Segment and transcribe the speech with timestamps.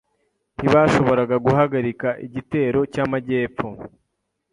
[0.59, 3.67] Ntibashoboraga guhagarika igitero cyamajyepfo.